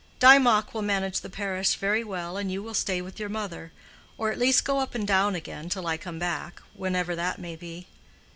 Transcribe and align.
Dymock 0.19 0.73
will 0.73 0.81
manage 0.81 1.21
the 1.21 1.29
parish 1.29 1.75
very 1.75 2.03
well, 2.03 2.35
and 2.35 2.51
you 2.51 2.63
will 2.63 2.73
stay 2.73 3.03
with 3.03 3.19
your 3.19 3.29
mother, 3.29 3.71
or, 4.17 4.31
at 4.31 4.39
least, 4.39 4.63
go 4.63 4.79
up 4.79 4.95
and 4.95 5.05
down 5.07 5.35
again, 5.35 5.69
till 5.69 5.85
I 5.85 5.95
come 5.95 6.17
back, 6.17 6.59
whenever 6.73 7.15
that 7.15 7.37
may 7.37 7.55
be." 7.55 7.85